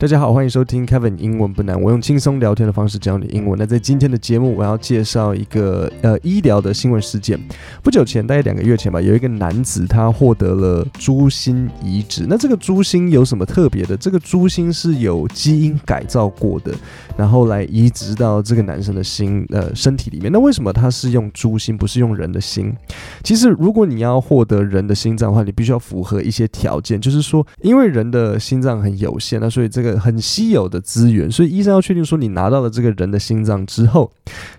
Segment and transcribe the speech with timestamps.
[0.00, 1.78] 大家好，欢迎收听 Kevin 英文不难。
[1.78, 3.54] 我用轻松聊天的方式教你英文。
[3.58, 7.38] 那在今天的节目，我要介绍一个呃医疗的新闻事件。
[7.82, 12.24] 不久前，大概两个月前吧，有一个男子他获得了猪心移植。
[12.26, 13.94] 那这个猪心有什么特别的？
[13.94, 16.74] 这个猪心是有基因改造过的，
[17.14, 20.32] 然后来移植到这个男生的心呃身体里面。
[20.32, 22.74] 那为什么他是用猪心，不是用人的心？
[23.22, 29.89] 其实，如果你要获得人的心脏的话，你必须要符合一些条件，就是说，因为人的心脏很有限，那所以这个。
[29.98, 34.10] 很稀有的资源，所以医生要确定说你拿到了这个人的心脏之后，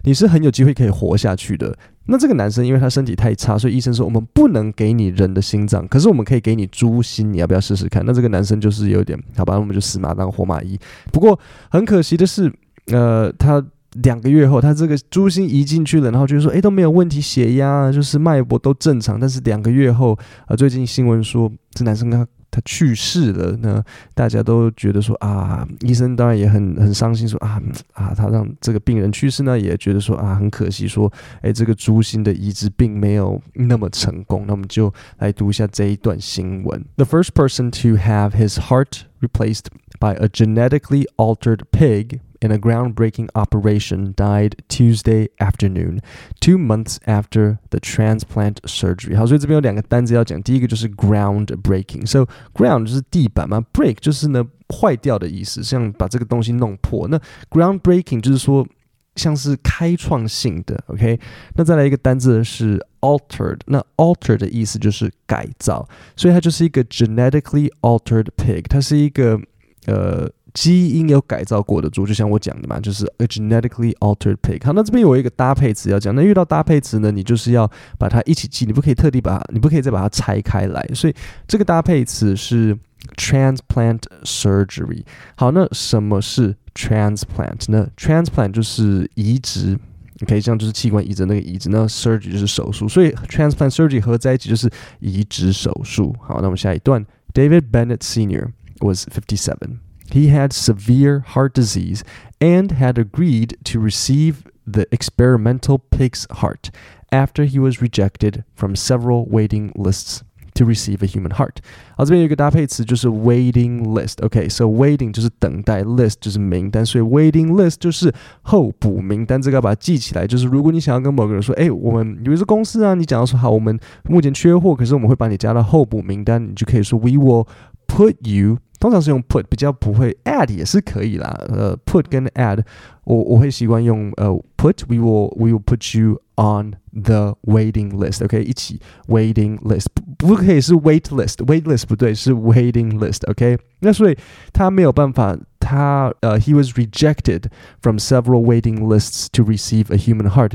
[0.04, 1.76] 你是很有机会可以活下去的。
[2.06, 8.04] 那这个男生因为他身体太差，所以医生说我们不能给你人的心脏，可是我们可以给你猪心，你要不要试试看？
[8.06, 10.78] 那这个男生就是有点好吧，我们就死马当活马医。
[11.12, 12.52] 不过很可惜的是，
[12.88, 13.64] 呃，他
[14.02, 22.28] 两个月后他这个猪心移进去了，然后就是说，哎都没有问题，血压就是脉搏都正常，但是两个月后，呃，最近新闻说这男生他。
[22.52, 23.82] 他去世了，那
[24.14, 27.62] 大家都觉得说啊，医生当然也很很伤心，说啊
[27.94, 34.44] 啊，他让这个病人去世呢，也觉得说啊，很可惜，说哎，这个猪心的移植并没有那么成功。
[34.46, 39.68] 那我们就来读一下这一段新闻：The first person to have his heart replaced
[40.00, 42.20] by a genetically altered pig.
[42.41, 46.01] in a groundbreaking operation died Tuesday afternoon,
[46.41, 49.17] two months after the transplant surgery.
[49.17, 57.09] 好，所以这边有两个单词要讲，第一个就是 groundbreaking。So ground 就是地板嘛，break 就是呢坏掉的意思，像把这个东西弄破。
[57.09, 58.67] 那 groundbreaking 就是说
[59.15, 61.19] 像是开创性的，OK？
[61.55, 69.41] 那再来一个单字是 altered，那 altered 的意思就是改造，所以它就是一个 genetically altered pig，它是一个
[69.87, 70.31] 呃。
[70.54, 74.64] 基因有改造过的猪，就像我讲的嘛，就是 a genetically altered pig。
[74.66, 76.14] 好，那这边有一个搭配词要讲。
[76.14, 80.86] 那遇到搭配词呢，你就是要把它一起记，你不可以特地把，你不可以再把它拆开来。
[80.94, 81.16] 所以
[81.48, 82.78] 这个搭配词是
[83.16, 85.04] transplant surgery。
[85.36, 89.80] 好，那什么是 transplant 呢？transplant 就是移植
[90.24, 91.70] ，OK，这样就是器官移植那个移植。
[91.70, 94.70] 那 surgery 就是手术，所以 transplant surgery 合在一起就是
[95.00, 96.14] 移植手术。
[96.20, 99.78] 好，那我们下一段，David Bennett Senior was fifty-seven.
[100.11, 102.03] He had severe heart disease
[102.39, 106.71] and had agreed to receive the experimental pig's heart
[107.11, 110.23] after he was rejected from several waiting lists
[110.55, 111.57] to receive a human heart。
[111.97, 119.43] 好，这边有一个搭配词就是 waiting list。OK，so、okay, waiting 就是等待，list 就是名单，所以 waiting list 就是候补名单。
[119.43, 120.27] 这个要把它记起来。
[120.27, 127.47] 就是如果你想要跟某个人说，哎，我们比如说公司啊，你讲到说好，我们目前缺货，可是我们会把你加到候补名单，你就可以说 we will
[127.91, 131.35] put you 通常是用 put，比较不会 add 也是可以啦。
[131.49, 132.63] 呃，put 跟 add，
[133.05, 134.27] 我我会习惯用呃
[134.59, 138.79] put，we will we will put you on the waiting list。OK，一起
[139.09, 144.17] waiting list 不不可以是 wait list，wait list 不对，是 waiting list。OK，那所以
[144.53, 147.45] 他没有办法，他呃 he was rejected
[147.81, 150.53] from several waiting lists to receive a human heart，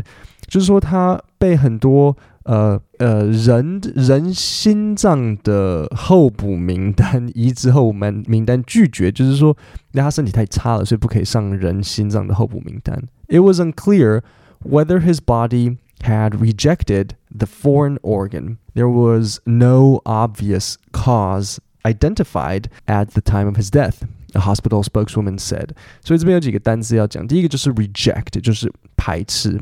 [0.47, 2.15] 就是说他被很多
[2.45, 9.55] 呃呃，人人心脏的候补名单，移植候补名名单拒绝，就是说，
[9.91, 13.03] 因为他身体太差了，所以不可以上人心脏的候补名单。
[13.27, 14.21] It was unclear
[14.63, 18.57] whether his body had rejected the foreign organ.
[18.73, 23.97] There was no obvious cause identified at the time of his death.
[24.33, 25.71] A hospital spokeswoman said.
[26.03, 29.59] 所以这边有几个单词要讲，第一个就是 reject，就是排斥。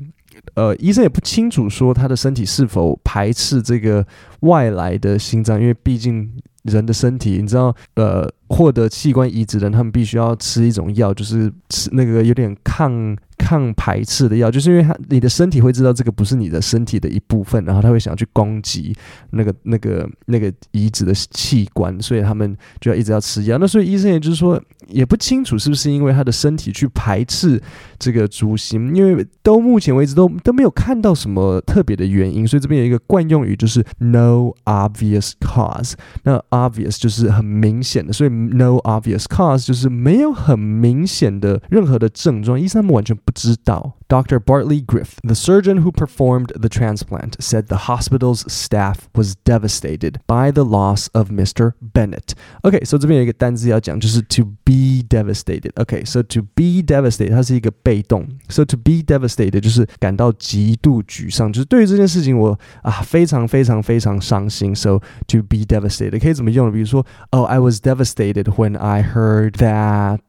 [0.54, 4.06] 呃，医生也不清楚说他的身体是否排斥这个
[4.40, 6.30] 外来的心脏，因为毕竟
[6.62, 13.16] 人的身体，你知道，呃，获得器官移植的人，他们必须要吃一种药，就是吃那个有点抗。
[13.36, 18.94] 抗排斥的药，就是因为他你的身体会知道这个不是你的身体的一部分，然后他会想要去攻击
[19.32, 23.58] 那个那个那个移植的器官，所以他们就要一直要吃药。
[23.58, 27.60] 那所以医生也就是说也不清楚是不是因为他的身体去排斥
[27.98, 35.94] 这个猪心，因为都目前为止都都没有看到什么特别的原因，所以这边有一个惯用语就是 no obvious cause。
[36.22, 43.34] 那 obvious 就是很明显的，所以 no obvious cause 就是没有很明显的任何的症状，医生们完全不。
[43.34, 43.92] 知道。
[44.08, 44.38] Dr.
[44.38, 50.50] Bartley Griffith, the surgeon who performed the transplant, said the hospital's staff was devastated by
[50.50, 51.72] the loss of Mr.
[51.80, 52.34] Bennett.
[52.62, 55.72] Okay, so 这边有一个单词要讲，就是 to be devastated.
[55.74, 58.28] Okay, so to be devastated，它是一个被动。
[58.48, 64.74] So to be devastated 就是感到极度沮丧，就是对于这件事情我啊非常非常非常伤心。
[64.74, 66.72] So to be devastated 可以怎么用呢？
[66.72, 70.20] 比如说，Oh, I was devastated when I heard that。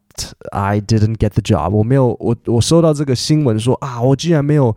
[0.53, 1.71] I didn't get the job。
[1.71, 4.75] 我没有，我我收到这个新闻说啊，我居然没有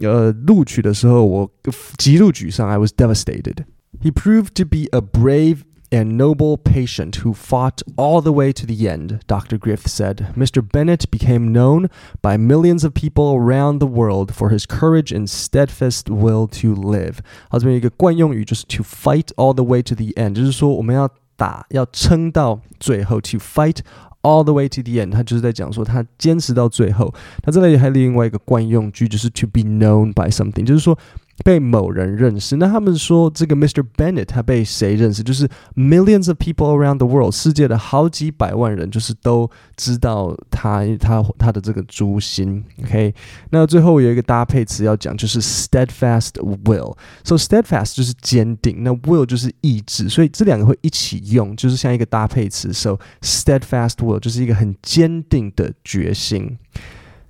[0.00, 1.50] 呃录取的时候，我
[1.98, 2.68] 极度沮丧。
[2.68, 3.64] I was devastated.
[4.02, 8.66] He proved to be a brave and noble patient who fought all the way to
[8.66, 9.58] the end, Dr.
[9.58, 10.32] Griffith said.
[10.34, 10.62] Mr.
[10.62, 11.88] Bennett became known
[12.22, 17.18] by millions of people around the world for his courage and steadfast will to live.
[17.50, 23.77] 好，这边有一个惯用语就是 to fight all the way to the end，就是说我们要 打，要撑到最后，to fight
[24.23, 27.13] all the way to the end，他就是在讲说他坚持到最后。
[27.41, 30.97] 他这里还有另外一个惯用句，就是 to be known by something，就是说
[31.43, 32.57] 被某人认识。
[32.57, 33.85] 那他们说，这个 Mr.
[33.95, 35.21] Bennett 他被谁认识？
[35.21, 42.63] 就是 millions of people around the world，世界的好几百万人，就是都知道他他他的这个猪心。
[42.83, 43.13] OK，
[43.51, 46.31] 那最后有一个搭配词要讲，就是 steadfast
[46.65, 46.95] will。
[47.23, 52.73] So steadfast 就是坚定，那 will 就是意志，所以这两个会一起用，就是像一个搭配词。
[52.73, 56.57] So steadfast will 就是一个很坚定的决心。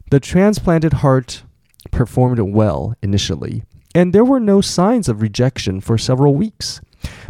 [0.09, 1.39] The transplanted heart
[1.91, 3.63] performed well initially
[3.96, 6.80] and there were no signs of rejection for several weeks.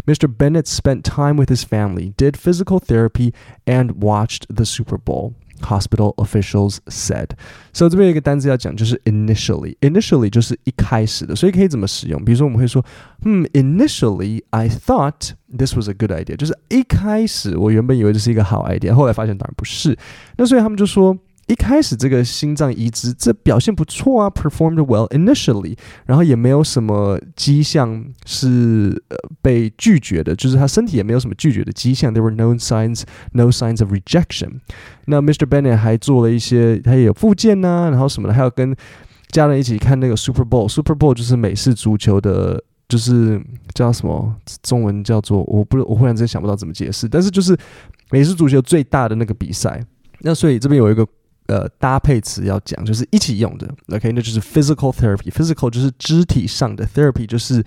[0.06, 0.26] Mr.
[0.28, 3.32] Bennett spent time with his family, did physical therapy,
[3.66, 5.34] and watched the Super Bowl.
[5.62, 7.36] Hospital officials said.
[7.72, 12.22] So 这边有一个单词要讲，就是 initially。initially 就是一开始的，所以可以怎么使用？
[12.24, 12.84] 比如说我们会说，
[13.24, 19.96] 嗯，initially I thought this was a good idea，就是一开始我原本以为这是一个好 idea，后来发现当然不是。
[20.36, 21.16] 那所以他们就说。
[21.47, 32.13] 一开始这个心脏移植这表现不错啊，performed well initially，然后也没有什么迹象是呃被拒绝的，就是他身体也没有什么拒绝的迹象。
[32.13, 34.59] There were no signs, no signs of rejection。
[35.05, 35.45] 那 Mr.
[35.45, 38.75] Bennett 还做了一些，他也有复健呐，然后什么的，还要跟
[39.31, 40.67] 家人一起看那个 Super Bowl。
[40.67, 43.41] Super Bowl 就是美式足球的，就是
[43.73, 47.57] 叫什么中文叫做我不我忽然之间想不到怎么解释，但是就是
[48.11, 49.81] 美式足球最大的那个比赛。
[50.19, 51.07] 那所以这边有一个。
[51.47, 55.31] 呃，搭配词要讲就是一起用的，OK，那就是 physical therapy。
[55.31, 57.63] physical 就是肢体上的，therapy 就是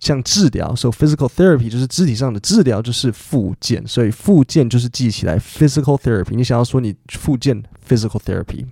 [0.00, 6.34] 像治疗，so physical therapy 就是肢体上的治疗，就是复健，所以复健就是记起来 physical therapy。
[6.34, 8.66] 你想要说你复健 physical therapy。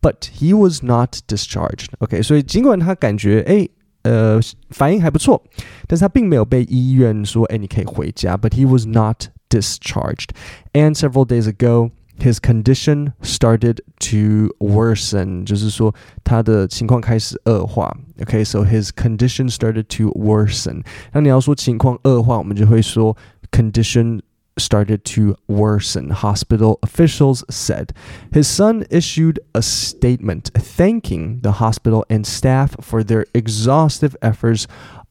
[0.00, 1.86] But he was not discharged.
[1.98, 3.68] OK，所以尽管他感觉哎
[4.02, 4.38] 呃
[4.70, 5.42] 反应还不错，
[5.86, 8.36] 但是他并没有被医院说哎你可以回家。
[8.36, 10.28] But he was not discharged.
[10.72, 15.93] And several days ago his condition started to worsen，就是说
[16.23, 17.95] 他的情况开始恶化。
[18.21, 20.83] OK，so、okay, his condition started to worsen。
[21.11, 23.17] 那你要说情况恶化，我们就会说
[23.51, 24.21] condition
[24.55, 26.11] started to worsen.
[26.11, 27.89] Hospital officials said.
[28.31, 34.65] His son issued a statement thanking the hospital and staff for their exhaustive efforts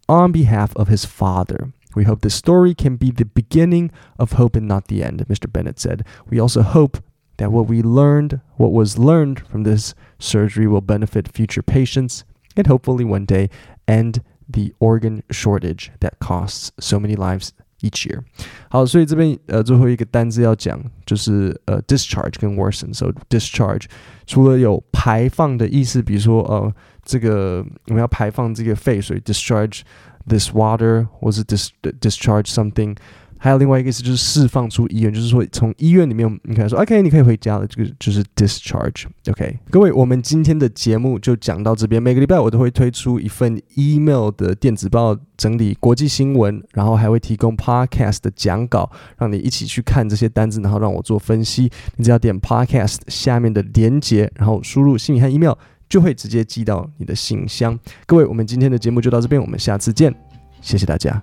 [0.06, 1.72] on behalf of his father.
[1.96, 5.50] We hope this story can be the beginning of hope and not the end, Mr.
[5.52, 6.04] Bennett said.
[6.30, 6.98] We also hope
[7.36, 12.24] that what we learned, what was learned from this surgery will benefit future patients
[12.56, 13.48] and hopefully one day
[13.86, 17.52] end the organ shortage that costs so many lives
[17.82, 18.22] each year。
[18.70, 23.86] 好，所以这边呃最后一个单字要讲就是呃 discharge 跟 worsen。So discharge
[24.26, 26.72] 除了有排放的意思，比如说呃
[27.07, 29.83] 这个我们要排放这个废水，discharge
[30.27, 31.69] this water，或是 dis
[32.01, 32.93] discharge something。
[33.39, 39.05] 还有另外一个意思就是释放出医院，就是说从医院里面你可以说 OK，你可以回家了，这个就是 discharge。
[39.29, 42.01] OK，各位，我们今天的节目就讲到这边。
[42.01, 51.71] 每个礼拜我都会推出一份 email 的电子报，整理国际新闻，然后还会提供 podcast 的讲稿，让你一起去看这些单子，然后让我做分析。
[51.97, 55.53] 你只要点 podcast 下面的连接，然后输入姓名和 email。
[55.89, 57.77] 就会直接寄到你的信箱。
[58.05, 60.13] 各位，我们今天的节目就到这边，我们下次见，
[60.61, 61.21] 谢谢大家。